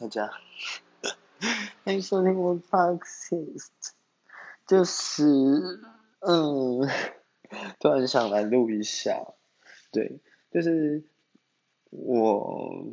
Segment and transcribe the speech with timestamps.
[0.00, 0.30] 大家，
[1.84, 3.66] 欢迎收听我 podcast，
[4.64, 5.24] 就是
[6.20, 6.88] 嗯，
[7.80, 9.34] 突然想来录一下，
[9.90, 10.20] 对，
[10.52, 11.02] 就是
[11.90, 12.86] 我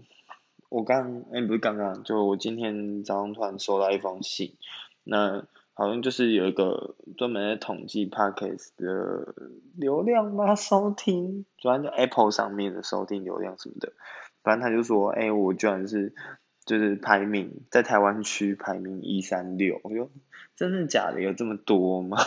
[0.70, 4.56] 我刚哎不是刚刚，就我今天早上突然收到一封信，
[5.03, 9.35] 那好像就是有一个专门在统计 podcast 的
[9.76, 10.56] 流量吗？
[10.56, 13.94] 收听，主要就 Apple 上面的收听流量什么的。
[14.42, 16.13] 反正他就说，哎，我居然是
[16.66, 20.09] 就是排名在台湾区排名一三六，我说
[20.55, 21.21] 真的假的？
[21.21, 22.17] 有这么多吗？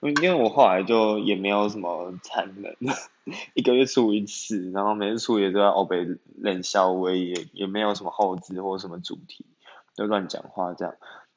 [0.00, 2.74] 因为我后来就也没有什么产能，
[3.54, 6.06] 一个月出一次，然后每次出也都要被
[6.36, 9.46] 冷笑微，也也没有什么后置或什么主题，
[9.94, 10.94] 就乱讲话这样，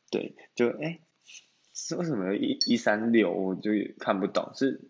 [0.10, 1.00] 对，就哎，
[1.74, 4.90] 是为什么一一三六，我就看不懂是。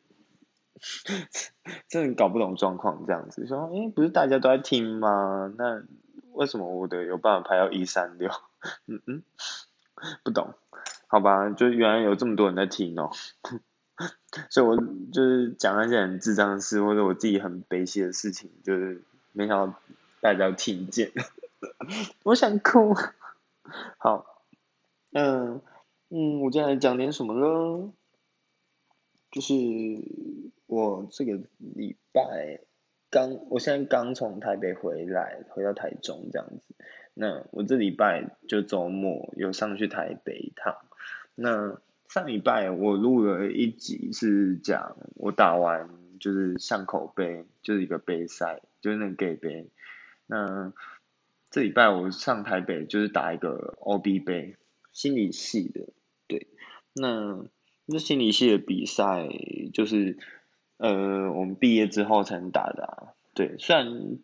[1.88, 5.52] 真的搞不懂状况，这样子说，哎，不是大家都在听吗？
[5.58, 5.82] 那
[6.36, 8.30] 为什么我的有办法排到一三六？
[8.88, 9.24] 嗯嗯，
[10.24, 10.54] 不懂，
[11.08, 13.12] 好吧，就原来有这么多人在听哦。
[14.50, 19.02] 所以我就是讲那些很智障的事，或者我自己很悲戚的事情，就是
[19.32, 19.80] 没想到
[20.22, 21.12] 大家听见，
[22.24, 22.94] 我想哭。
[23.98, 24.44] 好，
[25.14, 25.62] 嗯
[26.10, 27.94] 嗯，我接下来讲点什么呢？
[29.32, 29.54] 就是。
[30.68, 32.60] 我这个礼拜
[33.16, 36.76] 刚，我现在刚从台北回来，回到台中这样子。
[37.14, 40.76] 那我这礼拜就周末有上去台北一趟。
[41.34, 49.70] 那上礼拜我录了一集是讲我打完就是巷口杯，就是一个杯赛，就是那个 gay 杯。
[50.28, 50.74] 那
[51.50, 54.58] 这礼拜我上台北就是打一个 OB 杯，
[54.92, 55.88] 心理系的，
[56.28, 56.48] 对。
[56.92, 57.46] 那
[57.86, 59.30] 那心理系的比赛
[59.74, 60.18] 就是。
[60.78, 64.18] 呃，我们毕业之后才能打的，对，虽然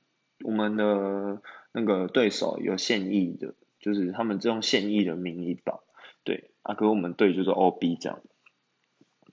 [0.43, 5.83] 我们的那个对手有现役的，就是他们这种现役的名义保，
[6.25, 8.19] 对，啊，可我们队就是 OB 这样。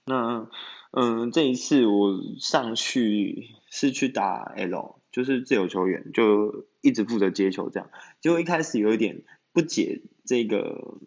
[0.04, 0.48] 那，
[0.92, 7.90] 嗯，这一次我上去是去打 L，就是自由球员，就一直负责接球这样。
[8.20, 10.98] 结果一开始有一点不解这个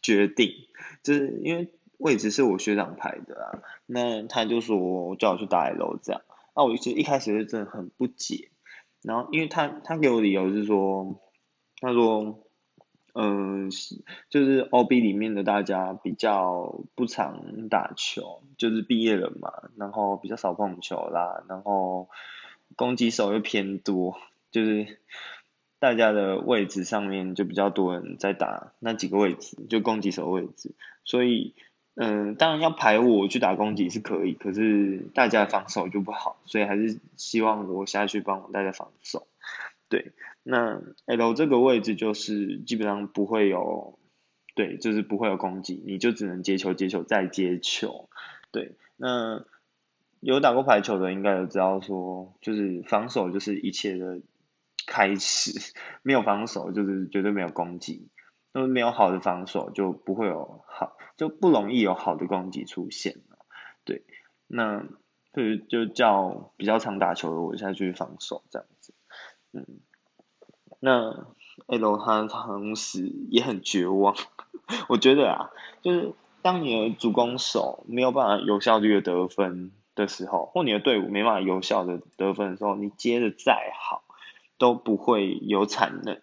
[0.00, 0.52] 决定，
[1.02, 1.72] 就是因为。
[1.98, 6.22] 位置是我学长排的啊，那他就说叫我去打 L 这样，
[6.54, 8.50] 那我其实一开始是真的很不解，
[9.02, 11.20] 然后因为他他给我理由是说，
[11.80, 12.42] 他说，
[13.14, 13.70] 嗯，
[14.28, 22.08] 就是 OB 里面的大家比较不常打球，就是毕业了嘛，然后比较少碰球啦，然后
[22.74, 24.18] 攻击手又偏多，
[24.50, 24.98] 就是
[25.78, 30.74] 大家的位置上面就比较多人在打那几个位置，就攻击手位置，
[31.04, 31.54] 所以。
[31.98, 39.26] 嗯，当然要排我去打攻击是可以，可是大家防守就不好，所以还是希望我下去帮我大家防守。
[39.88, 40.12] 对，
[40.42, 43.98] 那 L 这个位置就是基本上不会有，
[44.54, 48.10] 对，就是不会有攻击，你就只能接球、接球再接球。
[48.50, 49.44] 对，那
[50.20, 54.20] 有打过排球的应该都知道，说就是防守就是一切的
[54.86, 58.08] 开始，没有防守就是绝对没有攻击。
[58.56, 63.16] 因为没有好的防守，就不会有好，就不容易有好的攻击出现
[63.84, 64.02] 对，
[64.46, 64.82] 那
[65.34, 68.94] 就就叫比较常打球的我下去防守这样子。
[69.52, 69.66] 嗯，
[70.80, 71.26] 那
[71.66, 74.16] L 他同时也很绝望。
[74.88, 75.50] 我觉得啊，
[75.82, 84.02] 就是当你的主攻手没有办法有效率的得分的时候，或你的队伍没办法有效的得分的时候，你接的再好。
[84.58, 86.18] 都不会有产能，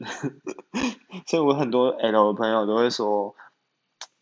[1.28, 3.36] 所以我很多 L 的朋友都会说，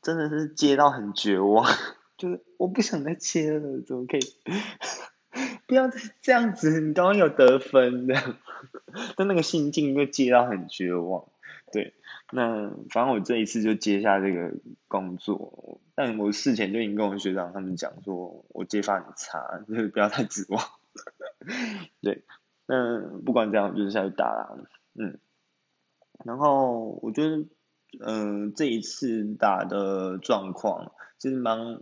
[0.02, 1.66] 真的是接到很绝望，
[2.18, 4.22] 就是我不想再接了，怎么可以？
[5.66, 8.16] 不要再这样子，你刚刚有得分的，
[9.16, 11.26] 但那个心境就接到很绝望。
[11.72, 11.94] 对，
[12.34, 14.52] 那反正我这一次就接下这个
[14.90, 20.62] 工作，但我事前就已经跟我学长他们讲说，我接发很差，就是不要太指望。
[22.02, 22.26] 对。
[22.74, 24.58] 嗯，不管怎样，就是下去打啦。
[24.96, 25.20] 嗯，
[26.24, 27.46] 然后我觉得，
[28.00, 31.82] 嗯，这一次打的状况其实蛮，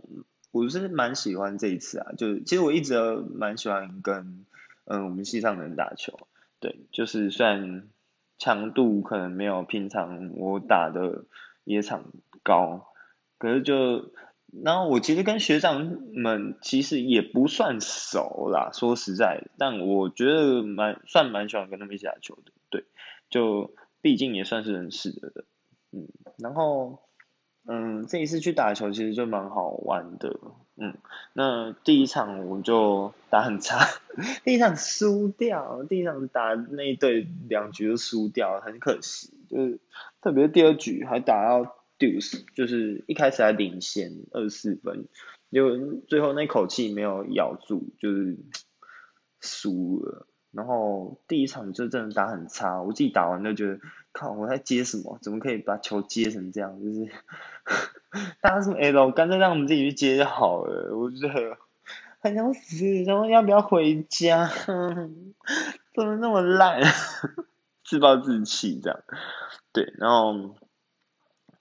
[0.50, 2.12] 我是蛮喜欢这一次啊。
[2.18, 4.44] 就其实我一直蛮喜欢跟
[4.86, 6.18] 嗯我们系上的人打球，
[6.58, 7.88] 对，就是虽然
[8.36, 11.26] 强度可能没有平常我打的
[11.62, 12.06] 野场
[12.42, 12.88] 高，
[13.38, 14.10] 可是就。
[14.64, 22.84] 然后我其实跟学长们其实也不算熟啦，说实在，但我觉得蛮算蛮喜欢跟他们一起打球的，对，
[23.30, 25.44] 就毕竟也算是认识的，
[25.92, 26.08] 嗯，
[26.38, 26.98] 然后
[27.66, 30.40] 嗯这一次去打球其实就蛮好玩的，
[30.76, 30.96] 嗯，
[31.32, 33.86] 那第一场我就打很差，
[34.44, 39.78] 第一场输掉，第一场打那一队两局都输掉，很可惜，就是
[40.20, 45.06] 特别第二局还打到 deuce，就是一开始还领先二十四分，
[45.52, 48.38] 就最后那口气没有咬住，就是
[49.40, 50.26] 输了。
[50.52, 53.78] 然后第一场就真的打很差，我自己打完就觉得，
[54.10, 55.16] 靠，我在接什么？
[55.22, 56.76] 怎么可以把球接成这样？
[56.82, 57.08] 就是
[58.42, 60.96] 大家说 L，干脆让我们自己去接就好了。
[60.96, 61.56] 我觉得
[62.18, 64.48] 很想死，然后要不要回家？
[65.94, 66.82] 怎么那么烂？
[67.84, 69.00] 自暴自弃这样。
[69.72, 70.56] 对，然后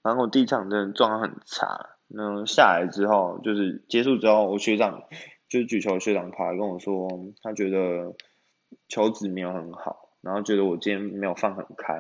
[0.01, 1.97] 反正我第一场真的状况很差。
[2.07, 5.03] 那下来之后，就是结束之后，我学长
[5.47, 7.07] 就是举球学长跑来跟我说，
[7.41, 8.15] 他觉得。
[8.87, 11.95] 球质没有很好，然后觉得我今天没有放很开，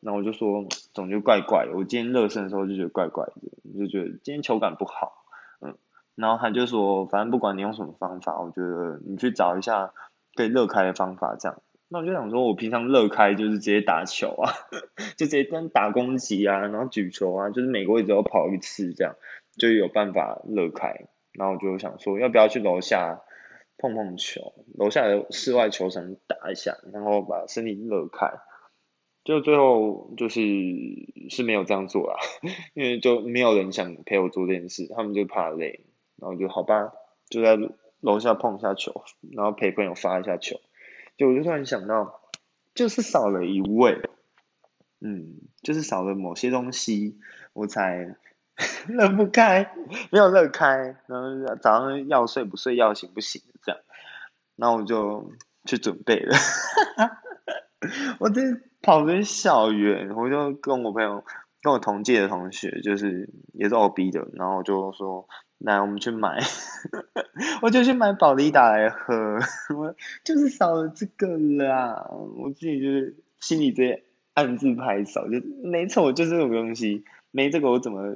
[0.00, 1.72] 然后我就说总就怪怪的。
[1.74, 5.24] 我今天热身的时候就觉得怪怪的，就觉得今天球感不好，
[5.62, 5.74] 嗯，
[6.14, 9.94] 然后他就说反正不管你用什么方法，我觉得你去找一下
[10.34, 11.62] 可以热开的方法这样。
[11.88, 14.52] 那我就想说，我平常热开就是直接打球啊，
[15.16, 19.14] 就直接跟打攻击啊，然后举球啊，就是每个位置都跑一次这样，
[19.58, 21.08] 就有办法热开。
[21.32, 23.22] 然后我就想说，要不要去楼下？
[23.76, 28.30] 碰碰球，楼下的室外球场打一下，然后把身体热开。
[29.24, 30.40] 就最后就是
[31.28, 32.16] 是没有这样做啦，
[32.74, 35.86] 因为就没有人想陪我做这件事，他们就怕累，
[36.16, 36.92] 然后就好吧，
[37.28, 37.58] 就在
[38.00, 39.02] 楼下碰一下球，
[39.32, 40.60] 然后陪朋友发一下球。
[41.16, 42.20] 就我就突然想到，
[42.74, 44.00] 就是少了一位，
[45.00, 47.18] 嗯，就是少了某些东西，
[47.52, 48.16] 我才。
[48.86, 49.74] 乐不开，
[50.12, 53.80] 没有乐开，然后早上要睡不睡，要醒不醒这样，
[54.54, 55.32] 然后我就
[55.64, 56.36] 去准备了，
[58.20, 58.42] 我这
[58.80, 61.24] 跑个校园，我就跟我朋友，
[61.62, 65.26] 跟我同届的同学，就是也是我逼的，然后就说，
[65.64, 66.38] 来我们去买，
[67.62, 69.38] 我就去买宝利达来喝，
[69.76, 69.94] 我
[70.24, 77.04] 就是少了这个啦，我自己就是心里直接暗自拍手，就没错，就这种东西。
[77.30, 78.14] 没这个我怎么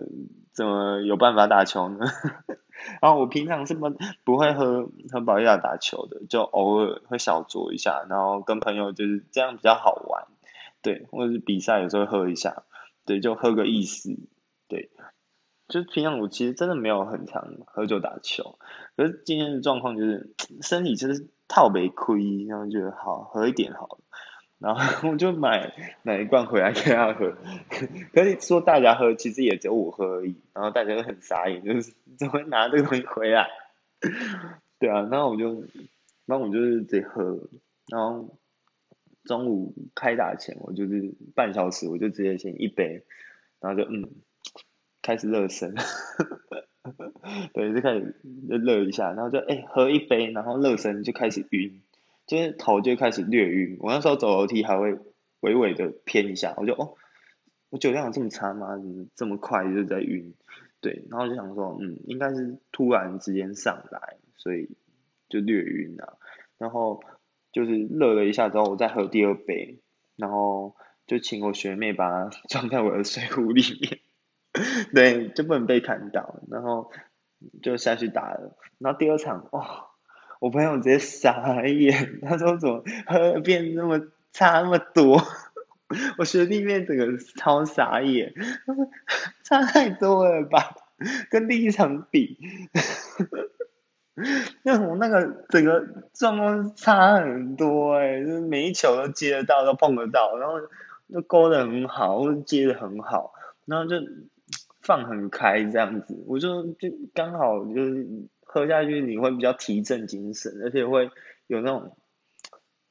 [0.52, 1.98] 怎么有办法打球呢？
[3.02, 3.90] 然后我平常是不
[4.22, 10.28] 不会喝喝保利达打球的，就偶尔会小酌一下，然后跟朋友就是这样比较好玩，
[10.82, 12.62] 对，或者是比赛有时候喝一下，
[13.04, 14.16] 对，就喝个意思，
[14.68, 14.90] 对，
[15.68, 18.58] 就是平常我其实真的没有很常喝酒打球，
[18.96, 23.98] 可是今天的状况就是 身体就是套没亏，然后觉得好喝一点好了。
[24.58, 25.72] 然后 我就买
[26.02, 27.36] 买一罐回来给他喝，
[28.12, 30.34] 可是说大家喝，其实也只有我喝而已。
[30.52, 33.48] 然后大家都很傻眼，就是 怎么会拿这个东西回来？
[34.80, 35.62] 对啊，然后我就，
[36.26, 37.38] 然后我就是直接喝。
[37.86, 38.36] 然后
[39.24, 43.04] 中午开打前，我就是半小时，我就直接先一杯，
[43.60, 44.10] 然后就嗯，
[45.08, 45.74] 开始热身，
[47.54, 48.14] 对，就开始
[48.46, 51.80] 热一下，然后就哎喝一杯，然后热身就开始晕。
[52.26, 54.98] 就是头就开始略晕，我那时候走楼梯还会
[55.40, 56.92] 微微的偏一下，我就哦，
[57.70, 58.76] 我酒量这么差吗？
[58.76, 60.34] 怎么这么快就在晕？
[60.82, 64.68] 对，然后就想说，嗯，应该是突然之间上来，所以
[65.30, 66.18] 就略晕啊。
[66.58, 67.02] 然后
[67.50, 69.78] 就是热了一下之后，我再喝第二杯，
[70.16, 70.76] 然后
[71.06, 74.00] 就请我学妹把它装在我的水壶里面，
[74.94, 76.90] 对，就不能被看到，然后
[77.62, 78.56] 就下去打了。
[78.78, 79.86] 然后第二场，哇！
[80.40, 84.00] 我朋友直接傻眼，他说怎么喝变那么
[84.32, 85.20] 差那么多？
[86.16, 88.32] 我学弟妹整个超傻眼，
[89.42, 90.76] 差太多了吧？
[91.28, 92.38] 跟第一场比，
[94.62, 100.54] 那我那个整个状况差很多哎，就是每一球都接得到，都碰得到，然后
[101.12, 103.32] 都勾的很好，或者接的很好，
[103.64, 103.96] 然后就
[104.88, 108.08] 放很开这样子，我就就刚好就是。
[108.50, 111.10] 喝下去你会比较提振精神，而且会
[111.48, 111.94] 有那种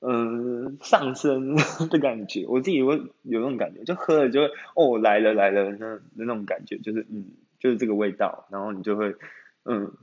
[0.01, 1.56] 嗯上升
[1.89, 2.46] 的感觉。
[2.46, 9.16] 我自己会有那种感觉，就喝了就会哦来了来了那那种感觉，就是嗯就是这个味道，然后你就会
[9.66, 9.94] 嗯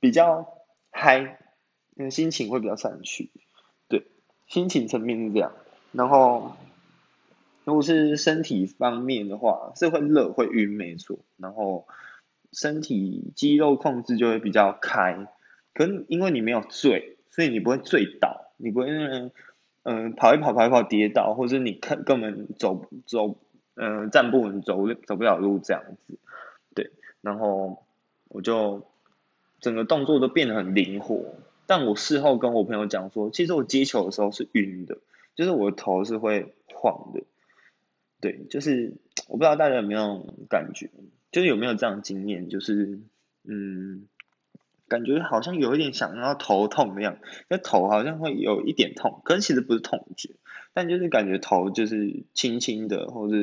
[0.00, 0.48] 比较
[0.90, 1.38] 嗨，
[2.10, 3.30] 心情会比较上去。
[3.86, 4.04] 对，
[4.48, 5.52] 心情层面是这样。
[5.92, 6.56] 然后
[7.64, 11.18] 如果是身体方面的话，是会热会晕没错。
[11.36, 11.86] 然后。
[12.54, 15.26] 身体肌肉控制就会比较开，
[15.72, 18.88] 可能因为你没有醉，所以你不会醉倒，你不会
[19.84, 23.38] 嗯跑一跑跑一跑跌倒，或者你看根本走走
[23.74, 26.18] 嗯站不稳走走不了路这样子，
[26.74, 26.90] 对，
[27.22, 27.82] 然后
[28.28, 28.84] 我就
[29.60, 34.98] 整个动作都变得很灵活，但我事后跟我朋友讲说，其实我接球的时候是晕的，
[35.34, 37.22] 就是我的头是会晃的，
[38.22, 38.94] 对，就是
[39.28, 40.88] 我不知道大家有没有感觉。
[41.30, 42.50] 就是有没有这样经验？
[42.50, 43.00] 就是，
[43.44, 44.06] 嗯，
[44.86, 47.16] 感觉好像有一点想要头痛的样，
[47.48, 50.34] 那头好像会有一点痛，可是其实不是痛觉，
[50.74, 53.34] 但就是感觉头就是轻轻的，或者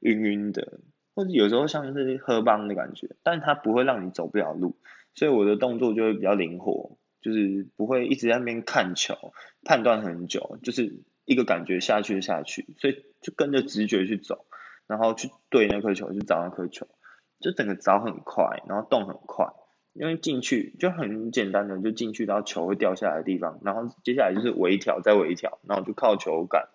[0.00, 0.80] 晕晕的，
[1.14, 4.74] 或者有时候像是喝帮的感觉，但它不会让你走不了路，
[5.14, 9.32] 所以我的动作就会比较灵活，就是不会一直在那边看球，
[9.62, 14.44] 判断很久，就是一个感觉下去下去，所以就跟着直觉去走，
[14.86, 16.86] 然后去对那颗球，去找那颗球，
[17.40, 19.46] 就整个找很快，然后动很快。
[19.94, 26.68] 因为进去就很简单的，就进去到球会掉下来的地方，然后接下来就是微调再微调，然后就靠球感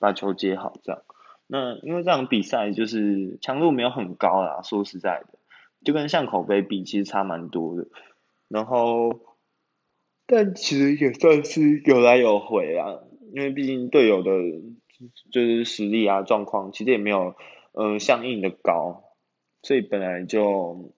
[0.00, 1.02] 把球接好这样。
[1.46, 5.38] 那因为这场比赛就是强度没有很高啦，说实在的，
[5.84, 7.86] 就跟巷口杯比其实差蛮多的。
[8.48, 9.20] 然后，
[10.26, 12.98] 但其实也算是有来有回啊，
[13.32, 14.32] 因为毕竟队友的
[15.30, 17.34] 就是实力啊状况，其实也没有
[17.72, 19.04] 呃相应的高，
[19.62, 20.94] 所以本来就。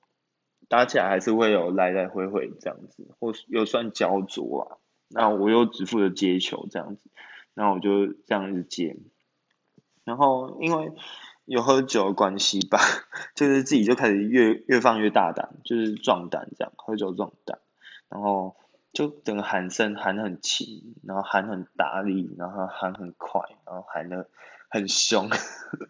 [0.70, 4.76] 打起来还是会有来来回回这样子，或又算焦灼啊。
[5.08, 7.00] 那我又只负责接球这样子，
[7.54, 8.94] 那我就这样子接。
[10.04, 10.92] 然后因为
[11.46, 12.78] 有喝酒的关系吧，
[13.34, 17.60] 就是自己就开始越越放越大胆，就是壮胆这样，喝酒壮胆。
[18.10, 18.54] 然后
[18.92, 24.28] 就整个喊声喊很轻，然后喊很大力，然后喊很快，然后喊的
[24.68, 25.30] 很凶。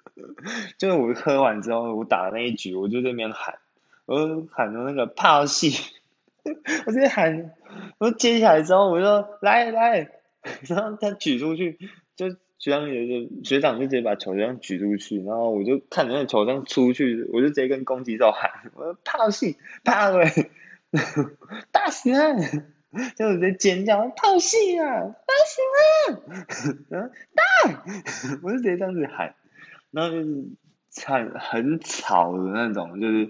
[0.79, 3.59] 就是我喝完之后，我打的那一局，我就在那边喊。
[4.07, 5.71] 我就喊的那个炮戏，
[6.87, 7.53] 我直接喊，
[7.99, 10.09] 我接起来之后我就来来，
[10.67, 11.79] 然后他举出去，
[12.17, 20.51] 就学长也就学长就直接把球这样举出去，然后我就看着那个球这样出去，我就直接跟攻击手喊，我说炮戏炮嘞，
[21.71, 22.11] 打死，
[23.17, 25.61] 就直接尖叫套戏啊，打死
[26.89, 27.83] 他，然后打，
[28.43, 29.35] 我就直接这样子喊，
[29.91, 30.45] 然后就是
[31.05, 33.29] 很很吵的那种，就是。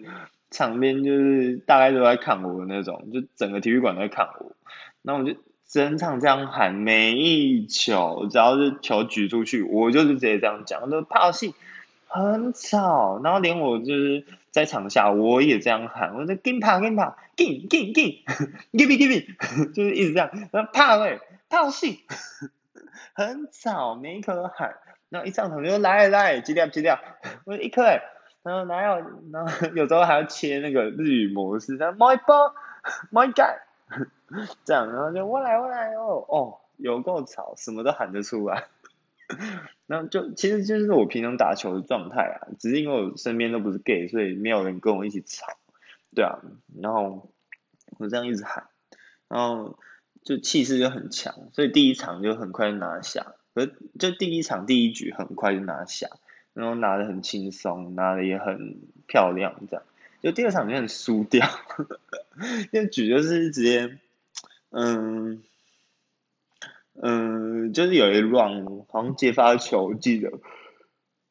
[0.51, 4.57] 场边就是大概都在看我的那种，就整个体育馆都在看我，
[5.03, 11.55] 然后我就整场这样喊，每一球只要是球举出去，我就是直接这样讲，都套戏
[12.07, 18.05] 很吵，然后连我就是在场下我也这样喊，我说跟跑跟跑，跟跟跟
[18.73, 19.27] ，give me give me，
[19.73, 22.05] 就是一直这样，然后炮喂炮戏，
[23.15, 24.77] 很吵，每一颗都喊，
[25.09, 26.99] 然后一上场就来来，几掉几掉，
[27.45, 28.01] 我说一颗哎。
[28.45, 32.53] 然后哪有，然后有时候还要切那个日语模式，像 my ball
[33.13, 33.59] my guy，
[34.65, 38.65] 这样，然后就我来我来哦哦，有够吵，什么都喊得出来。
[39.87, 45.47] 然后就其实就是我平常打球的状态啊，只是因为我身边都不是 gay，所以没有人跟我一起吵，
[46.15, 46.39] 对啊，
[46.81, 47.33] 然后
[47.99, 48.69] 我这样一直喊，
[49.29, 49.79] 然后
[50.25, 53.67] 就气势就很强，所以第一场就很快拿下，可
[53.99, 56.09] 就第一场第一局很快就拿下。
[56.55, 59.85] 然后拿的很轻松，拿的也很漂亮，这样。
[60.21, 61.49] 就第二场就很输掉，
[62.73, 63.97] 因为举就是直接，
[64.71, 65.41] 嗯，
[67.03, 70.31] 嗯，就是有一乱好像接发球，记得，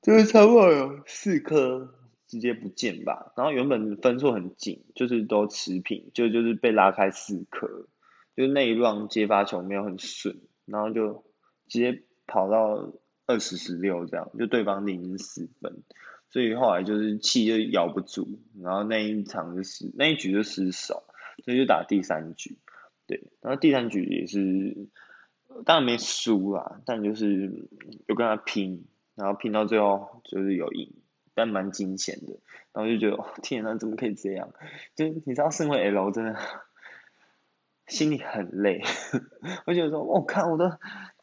[0.02, 1.94] 就是差不多有四颗
[2.28, 3.34] 直接不见吧。
[3.36, 7.88] 然后原本分数很紧，就是都持平，就就是被拉开四颗，
[8.36, 11.26] 就那一乱接发球没有很顺，然后就
[11.68, 12.94] 直接跑到。
[13.30, 15.84] 二十十六这样，就对方零四分，
[16.30, 21.04] 所以后来就是气就咬不住，然后那一场就失那一局就失手，
[21.44, 22.58] 所以就打第三局，
[23.06, 24.88] 对，然后第三局也是
[25.66, 27.68] 当然没输啦，但就是
[28.08, 28.86] 有跟他拼，
[29.16, 30.94] 然后拼到最后就是有赢，
[31.34, 32.40] 但蛮惊险的，
[32.74, 34.50] 然后就觉得天哪，怎么可以这样？
[34.96, 36.36] 就你知道身为 L 真的
[37.88, 38.82] 心里很累，
[39.66, 40.72] 我觉得说我看我都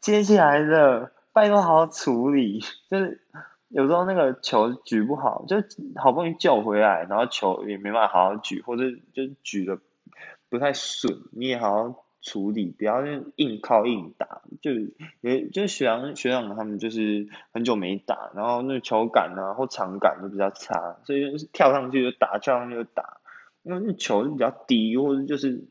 [0.01, 1.11] 接下来的。
[1.35, 2.61] 拜托，好好处理。
[2.89, 3.21] 就是
[3.67, 5.57] 有时候那个球举不好，就
[5.97, 9.77] 好不容易救回来，然后球也没办法好好举，或者就举的
[10.47, 13.05] 不太顺，你也好好处理，不要
[13.37, 14.41] 硬靠硬打。
[14.61, 14.71] 就
[15.21, 23.21] 也就是学长学长他们就是很久没打，然后那球感啊或场感都比较差，所以就是跳上去就打，跳上去就打，
[23.63, 25.63] 因为那球比较低，或者就是，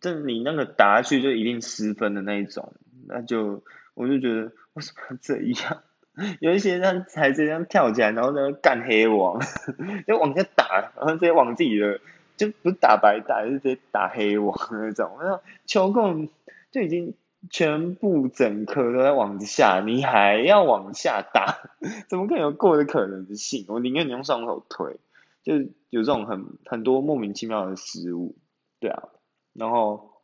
[0.00, 2.72] 就你那个打下去就一定失分的那一种，
[3.08, 3.62] 那就。
[3.96, 5.84] 我就觉得为什么要这样？
[6.40, 9.40] 有一些人才这样跳起来，然后呢干黑王，
[10.04, 12.00] 就往下打，然后直接往自己的，
[12.36, 15.10] 就不是打白打，是直接打黑王那种。
[15.20, 16.28] 然后球控
[16.70, 17.14] 就已经
[17.50, 21.58] 全部整颗都在往下，你还要往下打，
[22.08, 23.64] 怎么可能有过的可能性？
[23.68, 24.96] 我宁愿你用双手推，
[25.42, 25.54] 就
[25.90, 28.36] 有这种很很多莫名其妙的失误，
[28.80, 29.04] 对啊。
[29.52, 30.22] 然后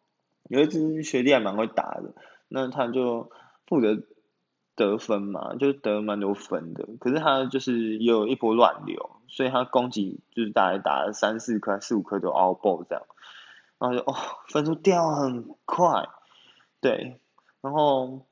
[0.49, 2.14] 有一只学弟还蛮会打的，
[2.49, 3.31] 那他就。
[3.67, 4.02] 负责
[4.75, 6.88] 得分嘛，就得蛮多分的。
[6.99, 13.05] 可是他就是有一波乱流，所以他攻击就是大概打了三四颗、四五颗都 all ball 这样，
[13.79, 14.15] 然后就哦
[14.49, 16.09] 分数掉很快，
[16.81, 17.21] 对，
[17.61, 18.27] 然后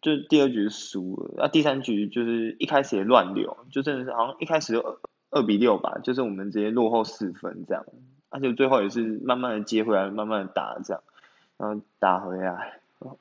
[0.00, 4.98] 就第二局输了，那第三局就是一开始也乱流，就真的是好像一开始就二
[5.30, 7.84] 二比六吧，就是我们直接落后四分这样，
[8.30, 11.02] 而且最后也是慢慢的接回来，慢慢的打这样，
[11.56, 13.16] 然后打回来，哦，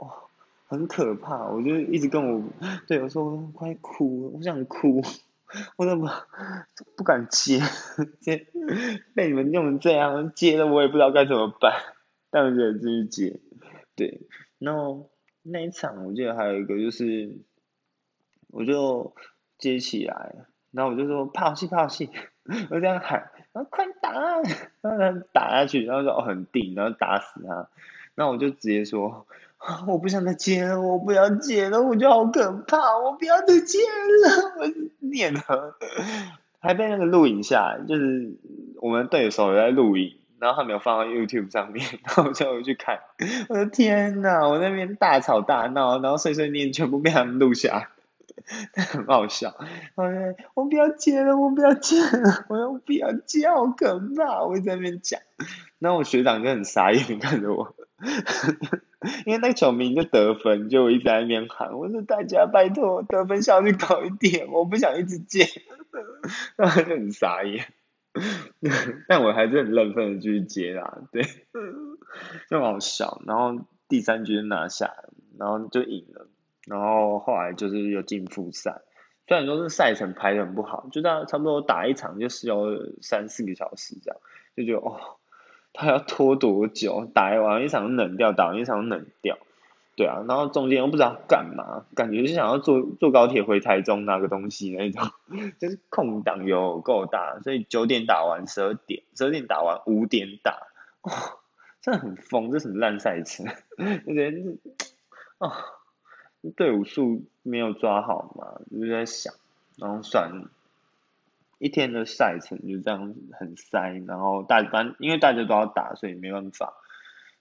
[0.67, 2.43] 很可怕，我就一直跟我
[2.87, 5.01] 队友说快哭，我想哭，
[5.77, 6.11] 我怎么
[6.95, 7.59] 不敢接，
[8.21, 8.47] 接
[9.15, 11.73] 被你们用成这样，接了我也不知道该怎么办，
[12.29, 13.39] 但我觉得继续接，
[13.95, 14.21] 对，
[14.59, 15.09] 然后。
[15.49, 17.37] 那一场我记得还有一个就是，
[18.49, 19.15] 我就
[19.57, 20.35] 接起来，
[20.71, 22.09] 然后我就说抛弃抛弃，
[22.69, 24.11] 我这样喊，然后快打，
[24.81, 27.69] 然后他打下去，然后说很定，然后打死他，
[28.15, 29.25] 然后我就直接说，
[29.87, 34.65] 我不想再接了，我不要接了，我觉得好可怕，我不要再接了，我
[34.99, 35.41] 念了，
[36.59, 38.37] 还被那个录影下来，就是
[38.81, 40.17] 我们对手在录影。
[40.39, 42.99] 然后他没有放到 YouTube 上面，然后我就回去看，
[43.49, 47.89] 我的天呐，我那边大吵大闹，然后碎碎念全部被他们录下，
[48.93, 49.55] 很好笑。
[49.95, 50.05] 我
[50.53, 55.19] 我不要接了，我不要接了，我不要接，好可怕，我在那边讲。
[55.79, 57.73] 然后我学长就很傻眼看着我，
[59.25, 65.45] 因为那个球名就得分，就一直在那边喊，我说大家拜托得分效率高一点，我不想一直接，
[66.55, 67.65] 然后就很傻眼。
[69.07, 71.23] 但我还是很认份的继续接啦，对，
[72.49, 73.21] 就好笑。
[73.27, 74.95] 然后第三局拿下，
[75.37, 76.27] 然后就赢了。
[76.65, 78.81] 然后后来就是又进复赛，
[79.27, 82.57] 虽然说是赛程排的很不好，就样差不多打一场就是要
[83.01, 84.19] 三四个小时这样，
[84.55, 85.17] 就觉得哦，
[85.77, 87.07] 他要拖多久？
[87.13, 89.37] 打完一场冷掉，打完一场冷掉。
[89.95, 95.09] 对啊，然后中间又不知道干嘛，感觉是想要坐坐高铁回台中拿个东西那种，
[95.59, 100.67] 就是空档有够大，所以九点打完十二点，十二点打完五点打，
[101.01, 101.11] 哦，
[101.81, 103.47] 真的很疯，这什么烂赛程？
[104.05, 104.37] 我觉得，
[105.39, 105.51] 哦，
[106.55, 109.33] 队伍数没有抓好嘛，就在想，
[109.77, 110.51] 然后算了，
[111.59, 116.73] 一天的赛程就这样很塞，然后大班因为大家都要打，所以没办法，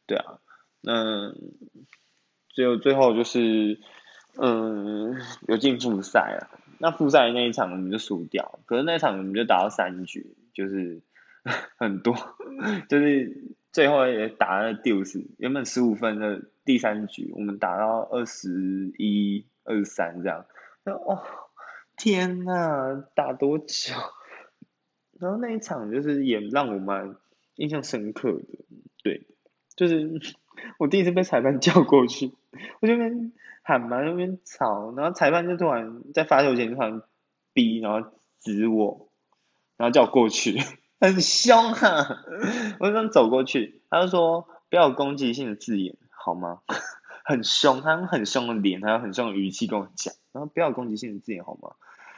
[0.06, 0.38] 对啊，
[0.86, 1.34] 嗯。
[2.54, 3.78] 只有最后就是，
[4.40, 5.14] 嗯，
[5.46, 6.48] 有进复赛了。
[6.78, 11.02] 那复赛那一场我们就输掉，可是那场我们就打到三局，就是
[11.76, 12.16] 很多，
[12.88, 18.48] 就是最后也打了第五十，原本十五分的第三局，我们打到二十
[18.96, 20.46] 一、二十三这样。
[20.84, 21.22] 哦，
[21.96, 23.94] 天呐，打多久？
[25.18, 27.16] 然后那一场就是也让我蛮
[27.54, 28.44] 印象深刻的，
[29.02, 29.26] 对，
[29.74, 30.20] 就是
[30.78, 32.32] 我第一次被裁判叫过去。
[32.80, 33.32] 我就边
[33.62, 37.02] 喊嘛，那边吵，然后裁判就突然在发球前突然
[37.52, 39.08] 逼，然后指我，
[39.76, 40.58] 然后叫我过去，
[41.00, 42.24] 很凶啊！
[42.80, 46.60] 我就这样走过去，他就说不要有攻击性的字眼，好吗？
[47.26, 51.72] 很凶，他用很凶的脸，他用很凶的语气跟我讲，然后不要攻击性的字眼，好吗？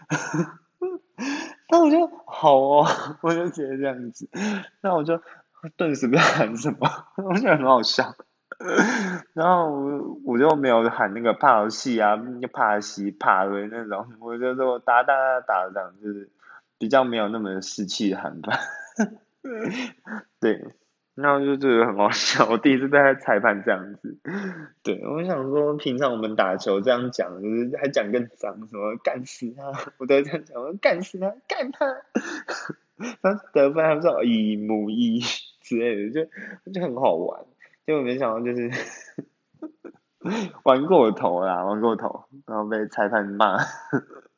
[1.70, 2.86] 那我就好哦，
[3.22, 4.28] 我就直接这样子，
[4.82, 5.20] 那我就
[5.76, 6.88] 顿时不知道喊什么，
[7.24, 8.14] 我觉得很好笑。
[9.34, 12.16] 然后我我就没有喊那个怕戏啊，
[12.52, 16.30] 帕西帕的那种，我就说打打打打这样，就是
[16.78, 18.58] 比较没有那么士气的喊法。
[20.40, 20.74] 对，
[21.20, 24.18] 然后就觉得很好笑，我第一次被他裁判这样子。
[24.84, 29.64] 对，我想说平常我们打球这样讲，就是还讲更脏，什么干死他，
[29.98, 31.86] 我都这样讲，我干死他，干他。
[33.22, 35.20] 他得分还说一母一
[35.60, 36.28] 之类的，
[36.64, 37.44] 就就很好玩。
[37.84, 38.70] 结果没想到就是
[40.62, 43.56] 玩过头啦，玩过头，然后被裁判骂，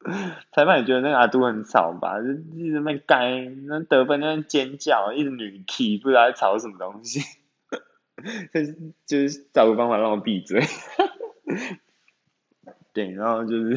[0.53, 7.21] 裁判也觉得那个阿杜很吵吧，就一直在该那得分那尖叫，一直女 k 不知道在吵什么东西，
[8.53, 10.63] 就是就是找个方法让我闭嘴，
[12.93, 13.77] 对，然后就是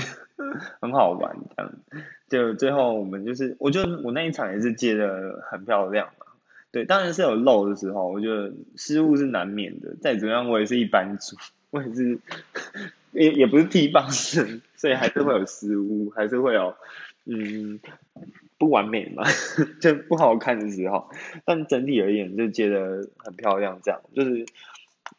[0.82, 1.74] 很好玩这样，
[2.30, 6.26] 就最后我们就是，我觉得我那一场也是接的很漂亮嘛。
[6.72, 9.96] 对，当然是有漏的时候，我觉得失误是难免的。
[10.02, 11.38] 再怎么样，我也是一般组，
[11.70, 12.18] 我也是，
[13.13, 16.76] 也也不是替棒生，所以还是会有失误，还是会有，
[17.26, 17.80] 嗯，
[18.58, 19.23] 不完美嘛，
[19.82, 21.10] 就不好看的时候。
[21.45, 24.45] 但整体而言，就接得很漂亮，这样就是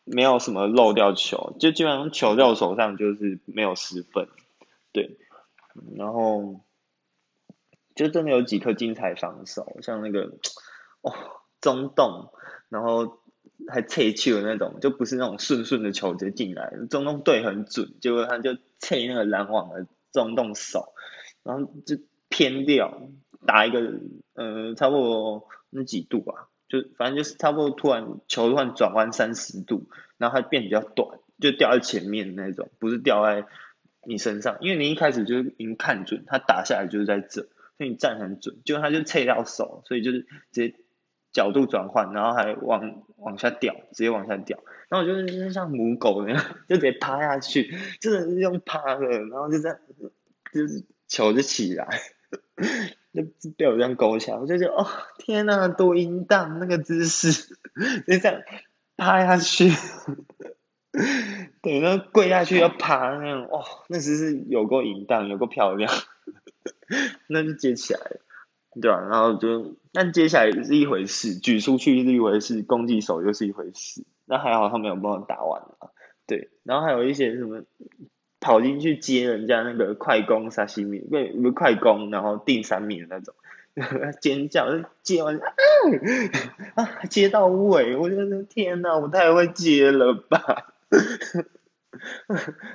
[0.05, 4.29] 没有什么漏掉球，就基本上球在我手上就是没有失分。
[4.93, 5.17] 对，
[5.97, 6.61] 然后
[7.95, 10.33] 就真的有几颗精彩防守，像那个，
[11.01, 11.13] 哦。
[11.61, 12.31] 中洞，
[12.69, 13.21] 然后
[13.69, 16.73] 还切球的那种，就不是那种顺顺的球直接进来。
[16.91, 20.93] 中洞对很准，结果他就切那个篮网的中洞手，
[21.43, 21.97] 然后就
[22.29, 23.09] 偏掉，
[23.47, 24.01] 打一个
[24.35, 29.89] 呃差不多那几度吧，就反正就是差不多突然球突然转弯三十度，
[30.19, 33.47] 然后它变比较短，就掉在前面那种，不是掉在
[34.07, 37.43] 你身上，因为你一开始就已经看准，他打下来就是在这，
[37.79, 40.75] 所以你站很准，结果他就撤掉手，所以就是直接
[41.35, 49.77] 角度转换，然后还往往下掉，直接往下掉，然后我就是像母狗那样， 就直接趴下去，真的是用趴的，然后就这样，
[50.53, 51.87] 就是球就起来，
[53.13, 54.87] 就被我这样勾起来，我就觉得哦
[55.19, 57.57] 天呐，多淫荡那个姿势，
[58.07, 58.41] 就这样
[58.97, 59.71] 趴下去。
[61.61, 65.93] 对，那跪下去要爬那样，哦，那只是有够淫荡，有够漂亮，
[67.27, 68.21] 那就接起来了，
[68.81, 69.01] 对吧？
[69.11, 74.05] 然后就，但接下来是一回事，举出去是一回事，攻击手又是一回事。
[74.27, 75.91] 那还好他没有帮我打完啊，
[76.27, 76.49] 对。
[76.63, 77.63] 然后还有一些什么
[78.41, 83.35] 跑进去接人家那个快攻沙西米，不不快攻，然后定三米的那种，
[84.21, 84.67] 尖叫，
[85.03, 85.39] 接完
[86.75, 90.75] 啊，接到位，我觉得天哪，我太会接了吧！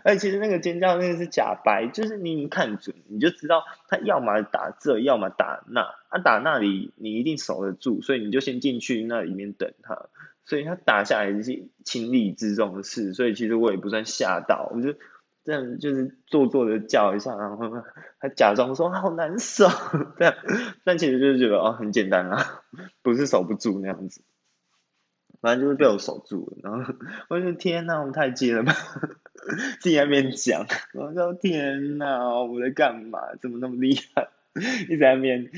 [0.03, 10.07] 而 其实那个尖叫那个是假白，就是你已经看准，你就知道他要么打这，要么打那，他打那里你一定守得住，所以你就先进去那里面等他，
[10.45, 14.93] 所以他打下来是情理之中的事，所以其实我也不算吓到，我就
[15.43, 17.83] 这样就是做作的叫一下，然后
[18.19, 19.67] 他假装说好难受
[20.17, 20.35] 这样，
[20.83, 22.61] 但其实就是觉得哦很简单啊，
[23.01, 24.21] 不是守不住那样子。
[25.41, 26.93] 反正就是被我守住了，然后
[27.29, 28.73] 我就天呐，我们太贱了吧，
[29.79, 33.19] 自己在那边讲，我说天呐，我在干嘛？
[33.41, 34.29] 怎么那么厉害？
[34.89, 35.49] 一直在那边，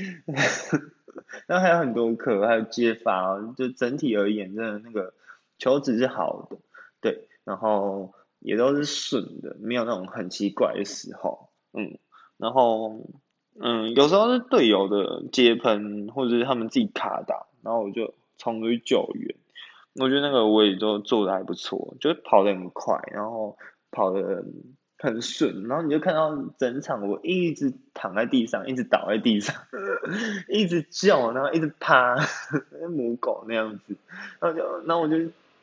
[1.46, 5.14] 然后还有很多课，还有接发，就整体而言，真的那个
[5.58, 6.58] 球质是好的，
[7.00, 11.98] 对，然后也都是顺的，没有那种很奇怪的时候，嗯，
[12.36, 13.00] 然后
[13.58, 19.34] 嗯，有时候是队友的接喷，或者是他们自己卡打，然后我就冲出去救援。
[19.94, 23.58] 我觉得那个我也都做的还不错，就是跑得很快，然后
[23.90, 24.42] 跑得
[24.98, 29.54] 很顺，然后你就看到整场我一直躺在地上，一直倒在地上，
[30.48, 32.16] 一直叫，然后一直趴，
[32.88, 33.94] 母狗那样子，
[34.40, 35.16] 然后就，然后我就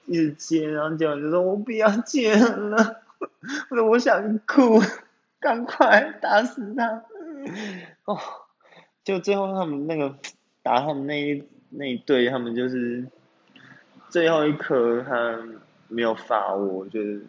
[0.05, 3.01] 一直接，然后接完就说我不要接了，
[3.71, 4.79] 我说我想哭，
[5.39, 7.03] 赶快打死他，
[8.05, 8.19] 哦，
[9.03, 10.15] 就最后他们那个
[10.61, 13.07] 打他们那一那一队，他们就是。
[14.10, 15.39] 最后一颗他
[15.88, 17.26] 没有发，我就是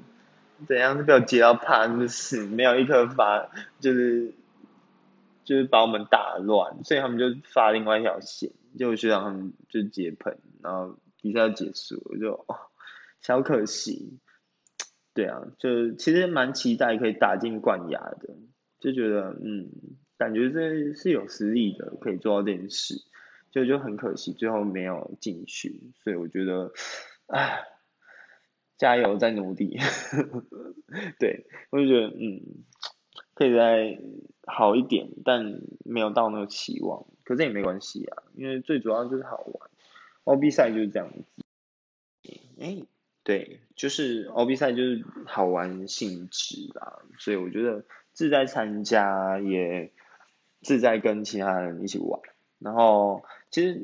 [0.66, 4.32] 怎样都被我接到怕，就是没有一颗发，就是
[5.44, 12.46] 就是把我们打乱，所以他们就发另外一条线，就学长他们就接喷，然后比赛结束，我就，
[13.20, 14.18] 小可惜，
[15.12, 18.34] 对啊，就其实蛮期待可以打进冠亚的，
[18.80, 19.70] 就觉得嗯，
[20.16, 22.94] 感觉这是有实力的，可以做到这件事。
[23.50, 26.72] 就就很可惜，最后没有进去，所以我觉得，
[27.26, 27.64] 唉，
[28.78, 29.78] 加油，再努力，
[31.18, 32.64] 对，我就觉得，嗯，
[33.34, 34.00] 可以再
[34.46, 39.70] 好一点，但没有到那个期望，可是也没关系啊，因为最主要就是好玩
[40.24, 41.44] ，OB 赛就是这样子，
[42.60, 42.82] 哎，
[43.24, 49.92] 对，就是 OB 赛就是好玩性质啦，所以我觉得自在参加也
[50.62, 52.20] 自在跟其他人一起玩。
[52.60, 53.82] 然后其实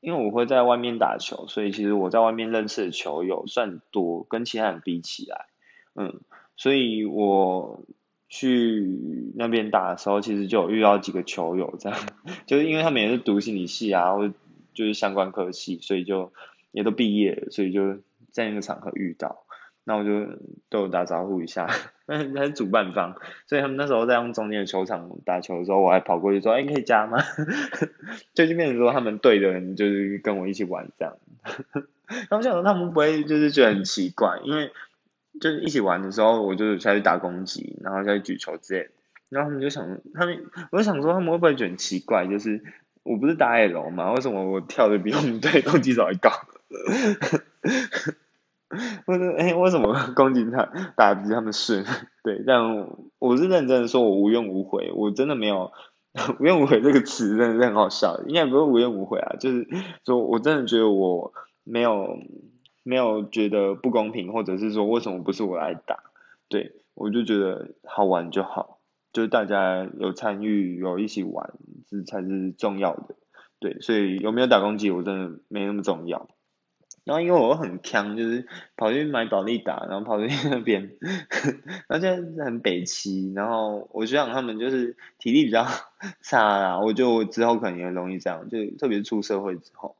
[0.00, 5.46] 因为我会在外面打球，所以其实我在外面认识的球友算多，跟其他人比起来，
[5.94, 6.20] 嗯，
[6.56, 7.84] 所以我
[8.28, 11.98] 去那边打的时候，其实就有遇到几个球友，这样，
[12.46, 14.28] 就是因为他们也是读心理系啊，或
[14.74, 16.32] 就是相关科系，所以就
[16.72, 17.96] 也都毕业了，所以就
[18.30, 19.44] 在那个场合遇到。
[19.88, 21.66] 那我就都有打招呼一下，
[22.04, 27.16] 那他是主办方，所以他们那时候在用中间的球场打球的时候，我还跑过去说：“哎，可以加吗？”
[28.34, 31.16] 就就变成说他们队的人就是跟我一起玩这样。
[32.06, 34.70] 然后我想说他们不会就是觉得很奇怪，因为
[35.40, 38.90] 就是一起玩的时候，我就下去打攻击，然后下去举球之类。
[39.30, 42.26] 然后他们就想，他们我就想说他们会不会觉得很奇怪？
[42.26, 42.62] 就是
[43.04, 44.12] 我不是打 L 吗？
[44.12, 46.30] 为什么我跳的比我们队攻击手还高？
[49.06, 51.84] 我说，哎，为什么 攻击他打比他们顺？
[52.22, 52.86] 对，但
[53.18, 55.72] 我是认真的说，我无怨无悔，我真的没有
[56.38, 58.20] 无怨无悔这个词，真的是很好笑。
[58.26, 59.66] 应该不是无怨无悔啊，就是
[60.04, 61.32] 说我真的觉得我
[61.64, 62.18] 没有
[62.82, 66.00] 没有觉得不公平，或者是说为什么不是我来打？
[66.50, 68.80] 对我就觉得好玩就好，
[69.12, 71.54] 就是大家有参与，有一起玩，
[71.88, 73.14] 这才是重要的。
[73.60, 76.28] 对，所以有没有打攻击，我真的没那么重要。
[77.08, 80.92] 然后因为我很强，就是跑去买保利达，然后跑去那边，
[81.88, 82.08] 然后就
[82.44, 85.66] 很北齐，然后我就想他们就是体力比较
[86.20, 89.96] 差啦，我就之后可能也容易这样，就特别出社会之后，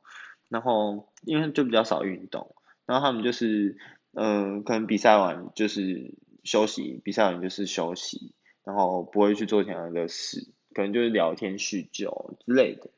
[0.49, 3.75] 然后因为就比较少运动，然后他们就是
[4.13, 12.91] 嗯，可能比赛完就是休息，比赛完就是休息，然后不会去做其他的事，可能就是聊天叙旧之类的。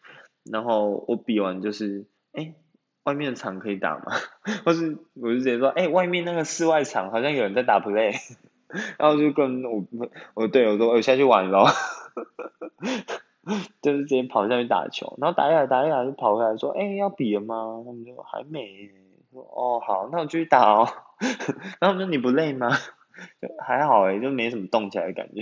[0.43, 2.55] 然后我比完就是，哎，
[3.03, 4.05] 外面的场可以打吗？
[4.65, 8.13] 或是我就直接说，哎，外面那个室外场好像有人在打 play，
[8.97, 9.83] 然后就跟我
[10.33, 11.67] 我队友说，我下去玩咯。
[13.81, 17.81] 就是直接跑下去打球，然后打一打打一打就跑回来说，哎，要比了吗？
[17.83, 18.91] 他们就还没，
[19.31, 20.87] 说哦好，那我继续打哦。
[21.79, 22.69] 然后我说你不累吗？
[23.41, 25.41] 就还好哎，就没什么动起来的感觉，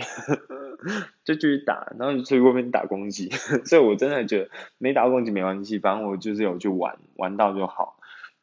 [1.25, 3.29] 就继续打，然后就去外面打攻击，
[3.65, 7.99] 所以我真的觉得没打攻击没关系，反正我就是有去玩，玩到就好，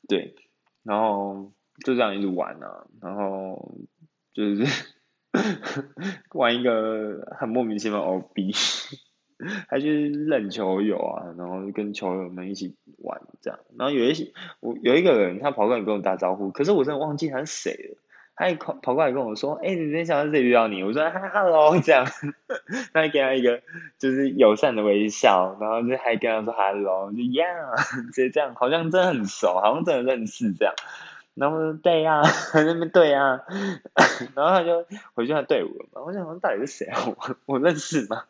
[0.08, 0.34] 对，
[0.82, 1.52] 然后
[1.84, 3.74] 就这样一直玩啊，然后
[4.34, 4.64] 就是
[6.32, 8.54] 玩一个很莫名其妙 OB，
[9.68, 17.98] 还去认球友啊，然后跟球友们一起玩这样，然后有一些我有一个人他跑过来跟我打招呼，可是我真的忘记他是谁了。
[18.36, 22.06] 他一跑跑过来跟我说：“哎，你今天想在这里遇到你。”我说：“哈，hello。”这样，
[22.92, 23.62] 他给他一个
[23.98, 27.74] 就是友善的微笑，然后就还跟他说 “hello”，就 “yeah”，
[28.12, 30.74] 直接这样，好像真的很熟，好像真的认识这样。
[31.34, 32.22] 然后对呀，
[32.54, 33.40] 那边对呀，
[34.34, 36.02] 然后他就回去他队伍了嘛。
[36.04, 36.98] 我想到底是谁啊？
[37.06, 38.24] 我我认识吗？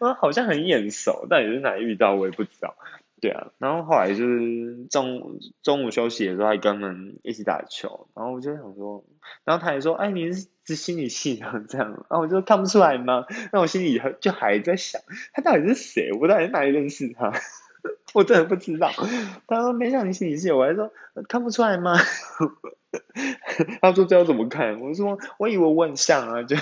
[0.00, 2.74] 我好像很眼熟，到底是哪遇到我也不知道。
[3.20, 9.04] 对啊，然后后来就是中中午休息的时候，还跟他们一起打球，然后我就想说，
[9.44, 13.26] 然后他也说，哎，你是是心理系这样， 然后我就看不出来吗？
[13.52, 15.00] 那我心里就还在想，
[15.32, 16.10] 他到底是谁？
[16.20, 17.32] 我到底哪里认识他？
[18.14, 18.90] 我真的不知道。
[19.46, 20.92] 他说没想你心理系，我还说
[21.28, 21.96] 看不出来吗？
[23.82, 24.80] 他说这要怎么看？
[24.80, 26.56] 我说我以为我很像啊，就。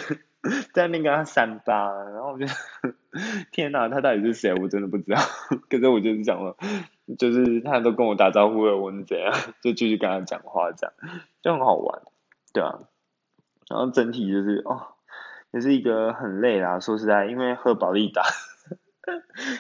[0.72, 2.46] 在那边跟他三八，然后我就
[3.52, 4.54] 天哪，他到底是谁？
[4.54, 5.20] 我真的不知道。
[5.70, 6.56] 可是我就是讲了，
[7.18, 9.32] 就是他都跟我打招呼了，我是怎样，
[9.62, 10.94] 就继续跟他讲话，这样
[11.42, 12.02] 就很好玩，
[12.52, 12.80] 对啊。
[13.68, 14.94] 然后整体就是哦，
[15.52, 16.78] 也是一个很累啦。
[16.78, 18.22] 说实在，因为喝保利达，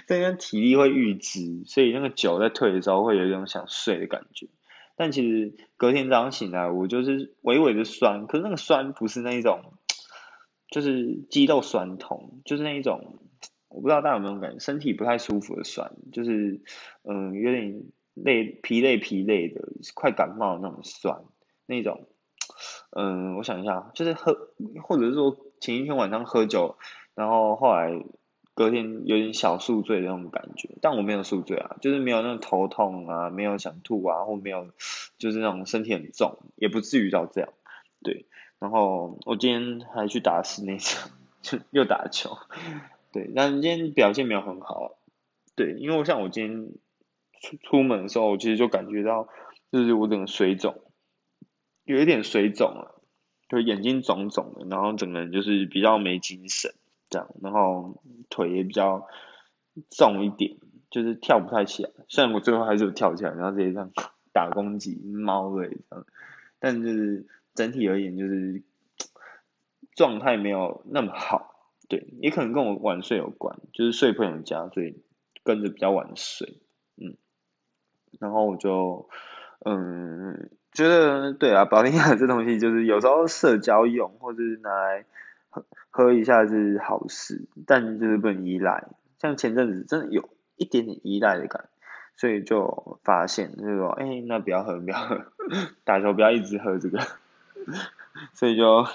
[0.06, 4.46] 这边体力会预支，所以那个酒在退的时候会有一种想睡的感觉。
[4.96, 9.60] 但其实隔天早上醒来，我就是微微的酸，可是那个酸不是那种。
[10.68, 13.18] 就是肌肉酸痛，就是那一种，
[13.68, 16.60] 我不知道大家有没有感觉，身体不太舒服的酸，就是
[17.04, 17.82] 嗯有点
[18.14, 19.60] 累疲累疲累的，
[19.94, 21.22] 快感冒那种酸，
[21.66, 22.06] 那种，
[22.90, 24.36] 嗯我想一下，就是喝
[24.82, 26.76] 或者是说前一天晚上喝酒，
[27.14, 27.92] 然后后来
[28.54, 34.68] 隔天有点小宿醉的那种感觉，但我没有宿醉啊，就是没有那种头痛啊，没有想吐啊，或没有
[35.18, 37.50] 就是那种身体很重，也不至于到这样，
[38.02, 38.26] 对。
[38.58, 41.10] 然后我今天还去打室内场，
[41.42, 42.38] 就又打球，
[43.12, 44.96] 对，但今天表现没有很好，
[45.54, 46.72] 对，因为我像我今天
[47.40, 49.28] 出出门的时候，我其实就感觉到，
[49.70, 50.74] 就是我整个水肿，
[51.84, 53.02] 有一点水肿了，
[53.50, 56.74] 就眼睛肿肿的，然后整个人就是比较没精神，
[57.10, 59.06] 这样，然后腿也比较
[59.90, 60.56] 重一点，
[60.90, 63.90] 就是跳不太起来，虽然我最后还是有跳起来，然后直接这样
[64.32, 66.06] 打攻击猫的这样，
[66.58, 67.26] 但是。
[67.56, 68.62] 整体而言，就是
[69.96, 75.02] 状态没有那么好，对，也可能跟我晚睡有关，就是睡朋友家，所以
[75.42, 76.60] 跟着比较晚睡，
[76.96, 77.16] 嗯，
[78.20, 79.08] 然后我就，
[79.64, 85.04] 嗯，觉得对啊，保利亚这东西就是有时候社交用，或者是拿来
[85.48, 88.86] 喝喝一下是好事，但就是不能依赖，
[89.18, 91.68] 像前阵子真的有一点点依赖的感觉。
[92.18, 95.26] 所以就发现就是说，哎，那不要喝，不要喝，
[95.84, 96.98] 打球不要一直喝这个。
[98.32, 98.86] 所以就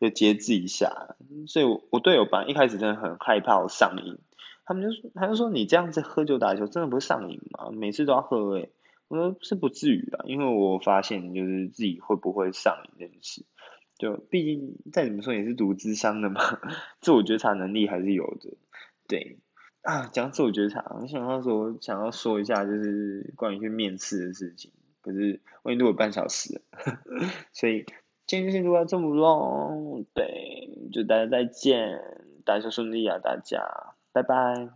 [0.00, 4.18] 就节制一下，所以我我队友班一开始真的很害怕我上瘾，
[4.64, 7.70] 他们就说他就说你这样子喝酒打球真的不会上瘾吗？
[7.72, 8.70] 每次都要喝诶，
[9.08, 13.44] 我说是不至于的，因为我发现就是自己会不会上瘾这件事，
[13.96, 16.40] 就毕竟再怎么说也是读智商的嘛，
[17.00, 18.56] 自我觉察能力还是有的，
[19.06, 19.38] 对
[19.82, 24.72] 啊，讲自我觉察，我想要说想要说一下就是关于去面试的事情。
[25.00, 26.60] 可是我已经录了半小时，
[27.54, 27.86] 所以
[28.28, 31.98] 今天先录到这么浪对，就大家再见，
[32.44, 34.68] 大家顺利啊，大家，拜拜。